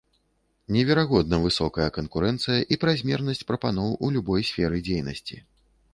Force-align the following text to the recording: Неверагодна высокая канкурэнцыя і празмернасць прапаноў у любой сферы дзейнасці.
Неверагодна 0.75 1.37
высокая 1.43 1.85
канкурэнцыя 1.99 2.65
і 2.77 2.79
празмернасць 2.85 3.45
прапаноў 3.53 3.95
у 4.09 4.13
любой 4.17 4.41
сферы 4.53 4.77
дзейнасці. 4.89 5.43